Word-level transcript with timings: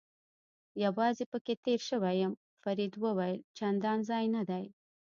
یوازې 0.83 1.23
پکې 1.31 1.53
تېر 1.65 1.79
شوی 1.89 2.15
یم، 2.21 2.33
فرید 2.61 2.93
وویل: 3.03 3.39
چندان 3.57 3.99
ځای 4.09 4.25
نه 4.35 4.41
دی. 4.49 4.65